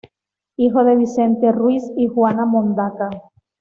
Hijo 0.57 0.83
de 0.83 0.95
Vicente 0.95 1.51
Ruiz 1.51 1.83
y 1.95 2.07
Juana 2.07 2.47
Mondaca. 2.47 3.07